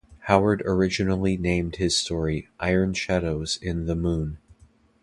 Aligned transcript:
Howard 0.21 0.63
originally 0.65 1.37
named 1.37 1.75
his 1.75 1.95
story 1.95 2.49
"Iron 2.59 2.91
Shadows 2.95 3.59
in 3.61 3.85
the 3.85 3.95
Moon". 3.95 4.39